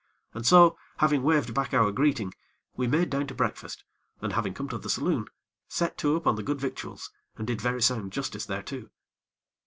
And 0.33 0.47
so, 0.47 0.79
having 0.97 1.21
waved 1.21 1.53
back 1.53 1.75
our 1.75 1.91
greeting, 1.91 2.33
we 2.75 2.87
made 2.87 3.11
down 3.11 3.27
to 3.27 3.35
breakfast, 3.35 3.83
and, 4.19 4.33
having 4.33 4.55
come 4.55 4.67
to 4.69 4.79
the 4.79 4.89
saloon, 4.89 5.25
set 5.67 5.95
to 5.99 6.15
upon 6.15 6.37
the 6.37 6.41
good 6.41 6.59
victuals, 6.59 7.11
and 7.37 7.45
did 7.45 7.61
very 7.61 7.83
sound 7.83 8.11
justice 8.11 8.47
thereto. 8.47 8.89